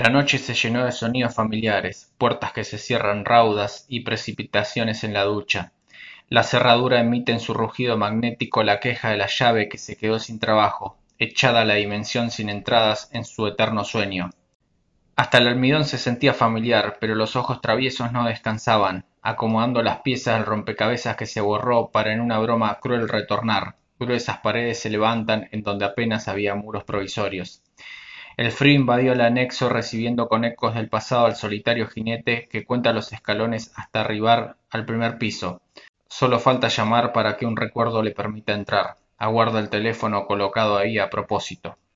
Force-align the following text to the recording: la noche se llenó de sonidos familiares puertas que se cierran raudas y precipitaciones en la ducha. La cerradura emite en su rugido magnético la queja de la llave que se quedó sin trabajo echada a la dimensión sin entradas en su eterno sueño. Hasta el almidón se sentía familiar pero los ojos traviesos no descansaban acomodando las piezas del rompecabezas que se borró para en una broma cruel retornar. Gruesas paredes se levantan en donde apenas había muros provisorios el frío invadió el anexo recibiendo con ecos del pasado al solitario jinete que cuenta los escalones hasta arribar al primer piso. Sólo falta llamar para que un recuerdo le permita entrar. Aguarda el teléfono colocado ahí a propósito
la 0.00 0.08
noche 0.08 0.38
se 0.38 0.54
llenó 0.54 0.86
de 0.86 0.92
sonidos 0.92 1.34
familiares 1.34 2.10
puertas 2.16 2.54
que 2.54 2.64
se 2.64 2.78
cierran 2.78 3.26
raudas 3.26 3.84
y 3.86 4.00
precipitaciones 4.00 5.04
en 5.04 5.12
la 5.12 5.24
ducha. 5.24 5.72
La 6.30 6.42
cerradura 6.42 7.00
emite 7.00 7.32
en 7.32 7.38
su 7.38 7.52
rugido 7.52 7.98
magnético 7.98 8.62
la 8.62 8.80
queja 8.80 9.10
de 9.10 9.18
la 9.18 9.26
llave 9.26 9.68
que 9.68 9.76
se 9.76 9.98
quedó 9.98 10.18
sin 10.18 10.38
trabajo 10.38 10.96
echada 11.18 11.60
a 11.60 11.64
la 11.66 11.74
dimensión 11.74 12.30
sin 12.30 12.48
entradas 12.48 13.10
en 13.12 13.26
su 13.26 13.46
eterno 13.46 13.84
sueño. 13.84 14.30
Hasta 15.16 15.36
el 15.36 15.48
almidón 15.48 15.84
se 15.84 15.98
sentía 15.98 16.32
familiar 16.32 16.96
pero 16.98 17.14
los 17.14 17.36
ojos 17.36 17.60
traviesos 17.60 18.10
no 18.10 18.24
descansaban 18.24 19.04
acomodando 19.20 19.82
las 19.82 19.98
piezas 19.98 20.36
del 20.38 20.46
rompecabezas 20.46 21.16
que 21.16 21.26
se 21.26 21.42
borró 21.42 21.90
para 21.90 22.14
en 22.14 22.22
una 22.22 22.38
broma 22.38 22.78
cruel 22.80 23.06
retornar. 23.06 23.76
Gruesas 23.98 24.38
paredes 24.38 24.80
se 24.80 24.88
levantan 24.88 25.50
en 25.52 25.62
donde 25.62 25.84
apenas 25.84 26.26
había 26.26 26.54
muros 26.54 26.84
provisorios 26.84 27.62
el 28.40 28.52
frío 28.52 28.72
invadió 28.74 29.12
el 29.12 29.20
anexo 29.20 29.68
recibiendo 29.68 30.26
con 30.26 30.46
ecos 30.46 30.74
del 30.74 30.88
pasado 30.88 31.26
al 31.26 31.36
solitario 31.36 31.86
jinete 31.88 32.48
que 32.50 32.64
cuenta 32.64 32.94
los 32.94 33.12
escalones 33.12 33.70
hasta 33.76 34.00
arribar 34.00 34.56
al 34.70 34.86
primer 34.86 35.18
piso. 35.18 35.60
Sólo 36.08 36.40
falta 36.40 36.68
llamar 36.68 37.12
para 37.12 37.36
que 37.36 37.44
un 37.44 37.54
recuerdo 37.54 38.02
le 38.02 38.12
permita 38.12 38.54
entrar. 38.54 38.96
Aguarda 39.18 39.60
el 39.60 39.68
teléfono 39.68 40.26
colocado 40.26 40.78
ahí 40.78 40.98
a 40.98 41.10
propósito 41.10 41.76